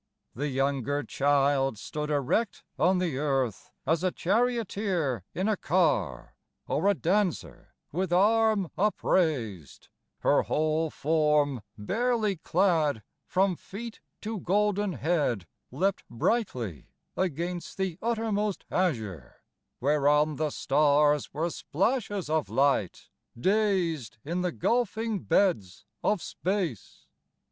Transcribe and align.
The 0.33 0.47
younger 0.47 1.03
child 1.03 1.77
stood 1.77 2.09
erect 2.09 2.63
on 2.79 2.97
the 2.97 3.19
Earth 3.19 3.71
As 3.85 4.03
a 4.03 4.11
charioteer 4.11 5.23
in 5.35 5.47
a 5.47 5.55
car 5.55 6.33
Or 6.67 6.87
a 6.89 6.95
dancer 6.95 7.75
with 7.91 8.11
arm 8.11 8.71
upraised; 8.79 9.89
Her 10.21 10.41
whole 10.41 10.89
form 10.89 11.61
barely 11.77 12.37
clad 12.37 13.03
From 13.27 13.55
feet 13.55 14.01
to 14.21 14.39
golden 14.39 14.93
head 14.93 15.45
Leapt 15.69 16.03
brightly 16.09 16.87
against 17.15 17.77
the 17.77 17.99
uttermost 18.01 18.65
azure, 18.71 19.43
Whereon 19.79 20.37
the 20.37 20.49
stars 20.49 21.31
were 21.31 21.51
splashes 21.51 22.27
of 22.27 22.49
light 22.49 23.11
Dazed 23.39 24.17
in 24.25 24.41
the 24.41 24.51
gulfing 24.51 25.19
beds 25.27 25.85
of 26.03 26.23
space. 26.23 27.05